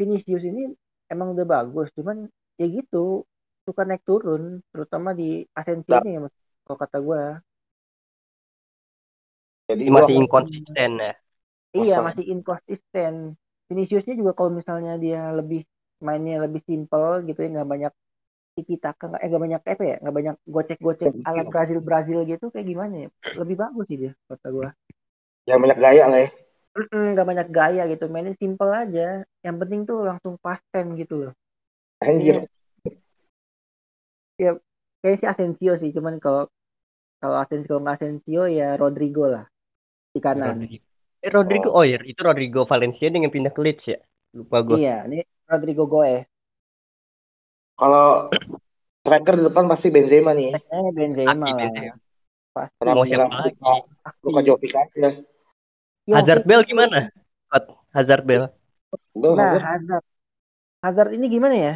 [0.00, 0.72] Vinicius ini
[1.12, 2.24] emang udah bagus, cuman
[2.56, 3.28] ya gitu
[3.68, 6.20] suka naik turun, terutama di Asensio ini ya,
[6.64, 7.22] kalau kata gue.
[9.72, 11.12] Jadi masih inkonsisten ya.
[11.72, 13.14] Iya masih inkonsisten.
[13.72, 15.64] Viniciusnya juga kalau misalnya dia lebih
[16.04, 17.92] mainnya lebih simple gitu ya nggak banyak
[18.52, 22.18] tiki taka nggak eh nggak banyak apa ya nggak banyak gocek gocek ala Brazil Brazil
[22.28, 23.08] gitu kayak gimana ya?
[23.40, 24.68] Lebih bagus sih dia kata gue.
[25.48, 26.30] Yang banyak gaya lah ya?
[26.92, 29.24] Nggak banyak gaya gitu mainnya simple aja.
[29.40, 31.32] Yang penting tuh langsung pasten gitu loh.
[32.04, 32.44] Anjir.
[34.36, 34.52] Ya
[35.00, 36.52] kayak si Asensio sih cuman kalau
[37.22, 39.48] kalau Asensio nggak Asensio ya Rodrigo lah
[40.12, 40.68] di kanan.
[41.22, 43.98] Eh Rodrigo oh, oh ya itu Rodrigo Valencia dengan pindah ke Leeds ya?
[44.32, 46.24] Lupa gue iya ini Rodrigo Goe
[47.76, 48.30] kalau
[49.02, 50.54] striker di depan pasti Benzema nih.
[50.54, 51.96] Eh Benzema lah.
[52.54, 52.84] Pasti.
[52.86, 53.58] Mau siapa lagi?
[54.22, 55.10] Luka Jovic aja.
[56.06, 57.10] Hazard Bell gimana?
[57.90, 58.52] Hazard Bell.
[59.18, 60.04] Nah, Hazard.
[60.84, 61.10] Hazard.
[61.16, 61.74] Ini gimana ya?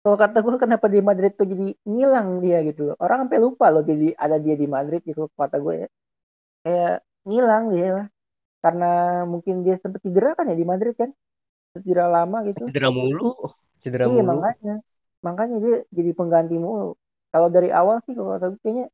[0.00, 2.96] Kalau kata gue kenapa di Madrid tuh jadi ngilang dia gitu loh.
[2.96, 5.88] Orang sampai lupa loh jadi ada dia di Madrid gitu kata gue ya.
[6.64, 8.06] Kayak ngilang dia lah.
[8.60, 11.10] Karena mungkin dia sempat cedera kan ya di Madrid kan.
[11.72, 12.68] Cedera lama gitu.
[12.68, 13.36] Cedera mulu.
[13.80, 14.30] Cedera iya, mulu.
[14.36, 14.74] makanya.
[15.20, 16.96] Makanya dia jadi pengganti mulu.
[17.30, 18.86] Kalau dari awal sih kalau kata kayaknya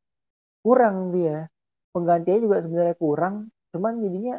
[0.63, 1.49] kurang dia.
[1.91, 4.35] Penggantinya juga sebenarnya kurang cuman jadinya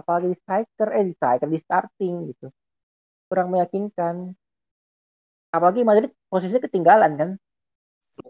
[0.00, 2.46] apalagi di striker eh di striker di starting gitu
[3.26, 4.32] kurang meyakinkan
[5.50, 7.30] apalagi Madrid posisinya ketinggalan kan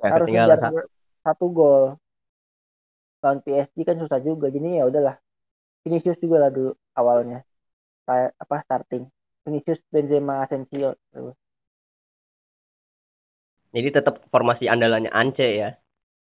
[0.00, 0.76] ya, harus ketinggalan satu.
[1.22, 1.84] satu gol
[3.20, 5.16] lawan PSG kan susah juga jadi ya udahlah
[5.80, 7.40] Vinicius juga lah dulu awalnya.
[8.04, 9.04] Kayak apa starting.
[9.48, 10.92] Vinicius, Benzema, Asensio.
[11.08, 11.32] Tuh.
[13.72, 15.70] Jadi tetap formasi andalannya Ance ya.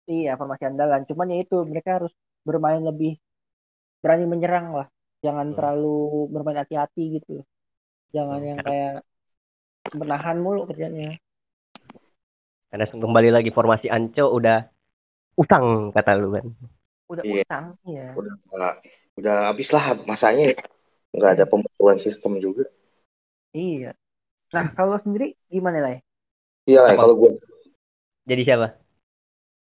[0.05, 1.09] Iya, formasi andalan.
[1.09, 2.12] Cuman ya itu mereka harus
[2.44, 3.16] bermain lebih
[4.05, 4.88] berani menyerang lah.
[5.24, 5.57] Jangan Hmm.
[5.57, 7.40] terlalu bermain hati-hati gitu.
[8.12, 8.94] Jangan Hmm, yang karena- kayak
[9.96, 11.16] menahan mulu kerjanya.
[12.68, 14.61] Karena kembali lagi formasi Anco udah
[15.40, 16.44] utang kata lu kan.
[17.09, 17.42] Udah Iya.
[17.44, 18.07] utang ya.
[18.12, 18.35] udah
[19.18, 20.57] udah habis lah masanya ya.
[21.16, 22.68] nggak ada pembaruan sistem juga
[23.57, 23.97] Iya.
[24.53, 25.97] Nah, kalau sendiri gimana lah?
[26.68, 27.33] iya lah kalau gue
[28.29, 28.77] Jadi siapa?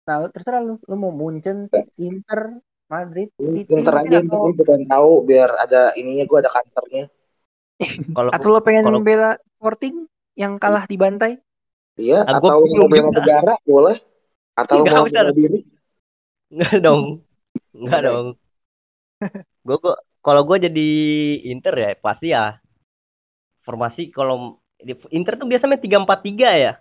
[0.07, 0.79] Nah, terserah lu.
[0.87, 1.67] Lu mau Munchen,
[1.99, 7.05] Inter, Madrid, Inter aja atau, gue tahu biar ada ininya gue ada kantornya
[8.15, 10.07] Kalau atau lu pengen kalau- bela Sporting
[10.39, 11.43] yang kalah di bantai?
[11.99, 13.97] iya atau bingung mau bela negara boleh
[14.55, 15.59] atau Nggak mau bela diri
[16.53, 17.03] Enggak dong.
[17.77, 18.27] Enggak dong.
[19.67, 20.87] Gue gua, kalau gue jadi
[21.53, 22.59] Inter ya pasti ya
[23.67, 24.59] formasi kalau
[25.15, 26.73] Inter tuh biasanya tiga empat tiga ya.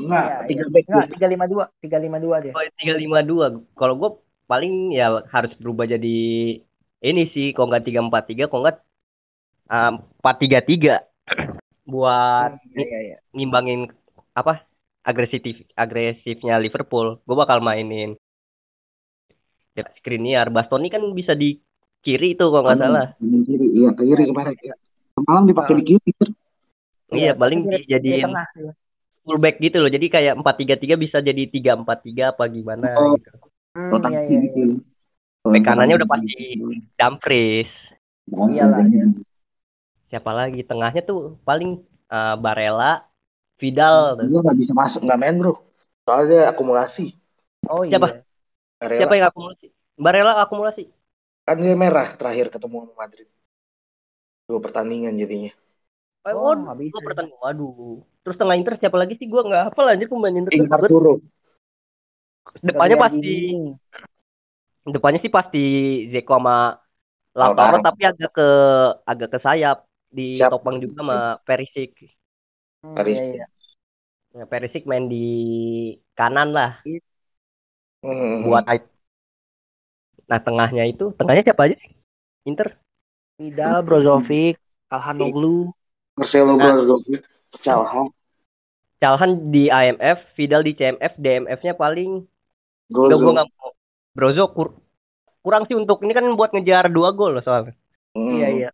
[0.00, 0.72] enggak Iya, tiga iya.
[0.74, 2.52] back Enggak, 352, 352 dia.
[2.56, 3.46] Oh, tiga lima dua.
[3.78, 4.10] Kalau gue
[4.50, 6.16] paling ya harus berubah jadi
[7.02, 7.46] ini sih.
[7.54, 8.78] Kalau nggak tiga empat tiga, kalau nggak
[9.74, 10.94] ah, empat tiga tiga
[11.92, 13.16] buat Iya, iya, iya.
[13.34, 13.80] ngimbangin
[14.38, 14.62] apa
[15.02, 15.42] agresif
[15.74, 17.18] agresifnya Liverpool.
[17.26, 18.14] Gue bakal mainin
[19.72, 20.52] Skriniar.
[20.52, 21.56] Bastoni kan bisa di
[22.04, 23.06] kiri tuh kalau nggak salah.
[23.16, 24.76] Kanan kiri iya ke kiri kemarin ya.
[25.16, 26.10] Semalam dipakai di kiri
[27.12, 28.72] Iya, paling dia- dia dijadiin dia.
[29.22, 29.90] fullback gitu loh.
[29.92, 33.14] Jadi kayak 4-3-3 bisa jadi 3-4-3 apa gimana Oh.
[33.14, 33.30] gitu.
[33.72, 34.40] Hmm, iya, iya, iya.
[34.48, 36.36] gitu kanannya udah pasti
[36.96, 37.70] Dumfries.
[38.28, 39.04] Iyalah, iya.
[40.08, 40.60] Siapa lagi?
[40.62, 43.04] Tengahnya tuh paling eh, Barella,
[43.56, 44.20] Vidal.
[44.20, 45.54] Gue nggak bisa masuk nggak main bro
[46.02, 47.14] soalnya dia akumulasi
[47.70, 47.96] Oh iya.
[48.82, 48.94] Siapa?
[48.94, 48.98] Barella.
[48.98, 49.66] Siapa yang akumulasi?
[50.04, 50.82] Barella akumulasi.
[51.46, 53.28] kan dia merah terakhir ketemu sama Madrid
[54.48, 55.50] dua pertandingan jadinya
[56.34, 56.92] Oh, bisa.
[56.92, 57.40] dua pertandingan.
[57.44, 58.02] Waduh.
[58.22, 59.26] Terus tengah Inter siapa lagi sih?
[59.32, 60.54] Gua nggak hafal anjir pemain Inter.
[60.58, 60.68] Tuh.
[60.76, 61.20] Arturo
[62.68, 63.28] Depannya pasti
[64.94, 65.58] depannya sih pasti
[66.12, 66.52] Zeko sama
[67.38, 68.42] Lautaro tapi agak ke
[69.10, 69.76] agak ke sayap
[70.16, 70.52] di Siap.
[70.52, 71.16] topang juga sama
[71.46, 71.90] Perisic.
[72.82, 73.22] Hmm, Perisic.
[73.22, 73.44] iya, iya.
[74.38, 75.16] Ya, Perisic main di
[76.18, 76.70] kanan lah
[78.02, 78.46] Hmm.
[78.46, 78.64] buat
[80.30, 81.90] Nah, tengahnya itu, tengahnya siapa aja sih?
[82.48, 82.78] Inter.
[83.36, 84.56] Vidal, Brozovic,
[84.88, 85.72] Alhanoglu.
[86.16, 86.72] Marcelo Nah.
[86.72, 87.22] Brozovic
[87.60, 88.06] Calhan
[89.02, 92.22] Calhan di IMF, Vidal di CMF, DMF-nya paling
[92.92, 93.46] udah mau.
[94.12, 94.76] Brozo kur-
[95.42, 97.74] kurang sih untuk ini kan buat ngejar dua gol loh soalnya.
[98.14, 98.38] Hmm.
[98.38, 98.68] Iya, iya.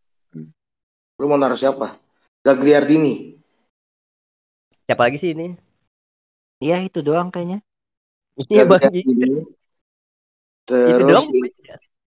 [1.19, 1.99] lu mau naruh siapa
[2.47, 3.39] Gagliardini
[4.87, 5.53] Siapa lagi sih ini?
[6.65, 7.59] Iya, itu doang kayaknya.
[8.47, 8.63] Iya
[10.69, 11.25] terus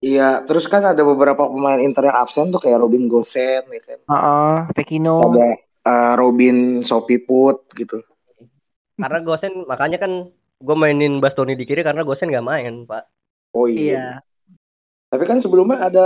[0.01, 3.99] iya terus kan ada beberapa pemain Inter yang absen tuh kayak Robin Gosen ya kan
[4.05, 5.19] Heeh, Pekino.
[5.21, 5.45] ada
[5.85, 7.99] eh, Robin Sopiput gitu
[8.95, 10.11] Karena Gosen makanya kan
[10.55, 13.03] gue mainin Bastoni di kiri karena Gosen nggak main pak.
[13.53, 13.83] oh iya.
[13.83, 14.05] Iya.
[15.11, 16.05] tapi kan sebelumnya ada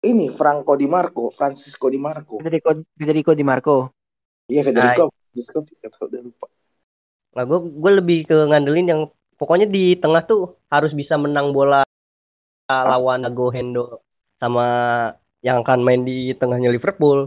[0.00, 3.92] ini Franco Di Marco Francisco Di Marco Federico, Federico Di Marco.
[4.48, 5.60] iya Federico Francisco
[6.08, 6.46] udah lupa
[7.30, 9.02] Nah gue gue lebih ke ngandelin yang
[9.40, 10.40] pokoknya di tengah tuh
[10.72, 11.80] harus bisa menang bola
[12.90, 13.80] lawan Go Hendo
[14.40, 14.62] sama
[15.46, 17.18] yang akan main di tengahnya Liverpool.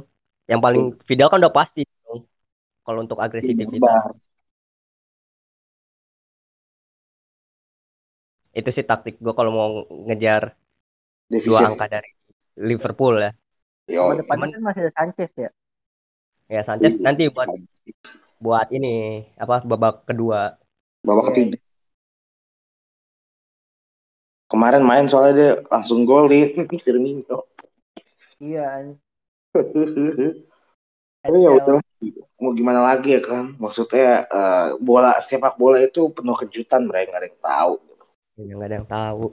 [0.52, 1.82] Yang paling Vidal kan udah pasti.
[2.86, 4.12] Kalau untuk agresivitas Bar.
[8.60, 9.72] itu sih taktik gue kalau mau
[10.08, 10.54] ngejar
[11.32, 11.50] Division.
[11.50, 12.10] dua angka dari
[12.70, 13.32] Liverpool ya.
[13.90, 15.50] Yo, cuman- kan masih ada Sanchez ya.
[16.54, 17.50] Ya Sanchez nanti buat
[18.44, 20.60] buat ini apa babak kedua.
[21.08, 21.73] babak Iya, ketiga.
[24.48, 26.54] Kemarin main soalnya dia langsung golin
[26.86, 27.48] Firmino.
[28.38, 28.94] Iya.
[31.24, 31.80] Tapi ya udah
[32.36, 33.56] mau gimana lagi ya kan?
[33.56, 37.74] Maksudnya eh, bola sepak bola itu penuh kejutan mereka nggak ada yang tahu.
[38.36, 39.26] Yang nggak ada yang tahu.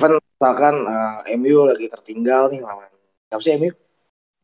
[0.00, 2.88] Kan misalkan eh, MU lagi tertinggal nih lawan
[3.28, 3.70] siapa sih MU?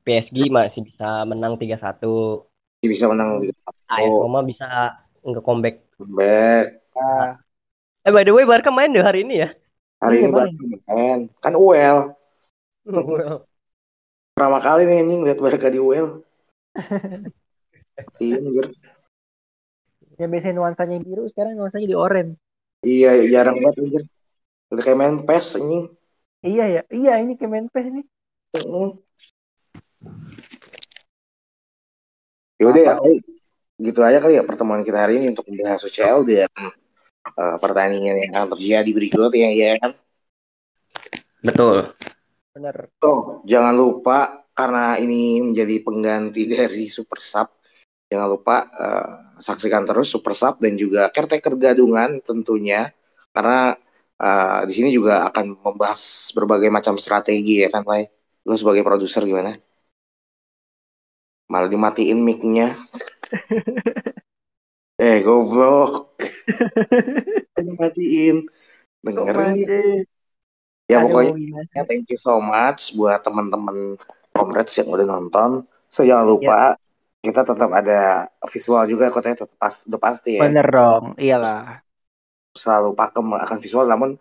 [0.01, 2.45] PSG masih bisa menang 3-1.
[2.81, 4.23] Dia bisa menang di AS Oh.
[4.29, 4.67] Roma bisa
[5.21, 5.83] nge comeback.
[5.97, 6.67] comeback.
[6.95, 7.41] Ah,
[8.01, 9.49] Eh by the way Barca main deh hari ini ya.
[10.01, 10.53] Hari Iya, ini main.
[10.57, 11.19] Barca main.
[11.45, 11.99] Kan UEL.
[14.33, 16.09] Pertama kali nih anjing lihat Barca di UEL.
[18.17, 18.73] Iya, anjir.
[20.17, 22.37] yang biasanya nuansanya biru sekarang nuansanya di oranye.
[22.81, 24.03] Iya, jarang banget anjir.
[24.73, 25.85] Udah kayak main PES anjing.
[26.41, 28.05] Iya ya, iya ini Kemenpes nih.
[28.57, 28.91] Mm.
[32.57, 33.21] Yaudah ya, Oi.
[33.77, 36.49] gitu aja kali ya pertemuan kita hari ini untuk membahas UCL dan
[37.25, 39.93] eh, pertandingan yang akan terjadi berikutnya ya kan.
[41.41, 41.97] Betul.
[42.51, 42.91] bener.
[43.01, 47.49] Oh, jangan lupa karena ini menjadi pengganti dari Super Sub.
[48.11, 52.91] Jangan lupa uh, saksikan terus Super Sub dan juga Caretaker Gadungan tentunya
[53.31, 53.79] karena
[54.21, 58.05] uh, di sini juga akan membahas berbagai macam strategi ya kan, Lai?
[58.45, 59.55] Lo sebagai produser gimana?
[61.51, 62.79] Malah dimatiin mic-nya.
[65.03, 66.10] eh, goblok.
[67.67, 68.37] dimatiin.
[69.01, 70.05] Dengerin.
[70.91, 73.95] Ya pokoknya ya, thank you so much buat teman-teman
[74.35, 75.63] komrades yang udah nonton.
[75.87, 77.23] So jangan lupa yeah.
[77.23, 80.51] kita tetap ada visual juga kotanya tetap pas udah pasti ya.
[80.51, 81.87] Bener dong iyalah.
[82.59, 84.19] Selalu pakem akan visual namun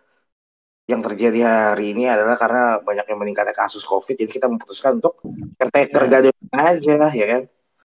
[0.85, 5.21] yang terjadi hari ini adalah karena banyak yang meningkatnya kasus covid jadi kita memutuskan untuk
[5.57, 6.33] caretaker yeah.
[6.53, 7.41] aja ya kan?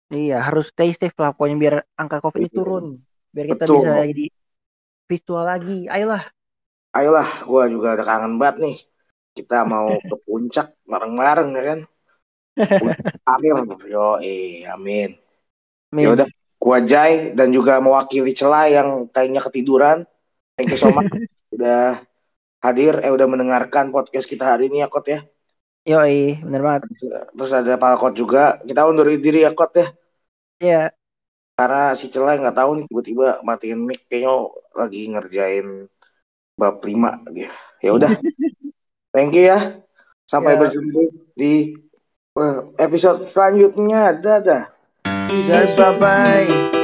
[0.10, 2.58] Iya harus stay safe lah pokoknya biar angka covid itu iya.
[2.58, 2.86] turun
[3.34, 3.82] biar kita Betul.
[3.86, 4.26] bisa jadi
[5.10, 5.80] visual lagi.
[5.90, 6.24] Ayolah.
[6.94, 8.78] Ayolah gue juga udah kangen banget nih.
[9.38, 11.80] Kita mau ke puncak bareng-bareng ya kan?
[13.24, 13.56] Akhir
[13.88, 15.16] yo eh amin,
[15.96, 16.04] amin.
[16.04, 16.28] ya udah
[16.60, 20.04] gua Jai dan juga mewakili celah yang kayaknya ketiduran.
[20.60, 21.08] Thank you so much.
[21.56, 21.98] Udah
[22.60, 25.20] hadir eh udah mendengarkan podcast kita hari ini ya Kot ya?
[25.88, 26.04] Yo
[26.44, 26.82] bener banget.
[27.32, 28.60] Terus ada Pak Kot juga.
[28.62, 29.88] Kita undur diri ya Kot ya?
[30.60, 30.92] Iya
[31.60, 35.68] karena si celah nggak tahu nih tiba-tiba matiin mic kayaknya lagi ngerjain
[36.56, 37.52] bab 5 dia.
[37.84, 38.16] Ya udah.
[39.14, 39.84] Thank you ya.
[40.24, 40.60] Sampai yeah.
[40.64, 41.02] berjumpa
[41.36, 41.76] di
[42.40, 44.16] eh, episode selanjutnya.
[44.16, 44.72] Dadah.
[45.28, 46.79] Bye bye.